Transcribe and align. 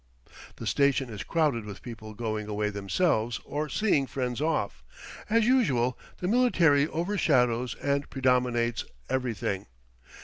The 0.55 0.65
station 0.65 1.11
is 1.11 1.21
crowded 1.21 1.63
with 1.63 1.83
people 1.83 2.15
going 2.15 2.47
away 2.47 2.71
themselves 2.71 3.39
or 3.45 3.69
seeing 3.69 4.07
friends 4.07 4.41
off. 4.41 4.81
As 5.29 5.45
usual, 5.45 5.95
the 6.17 6.27
military 6.27 6.87
overshadows 6.87 7.75
and 7.75 8.09
predominates 8.09 8.83
everything. 9.11 9.67